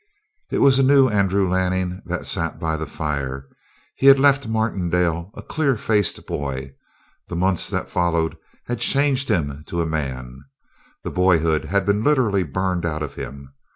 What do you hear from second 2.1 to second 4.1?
sat there by the fire. He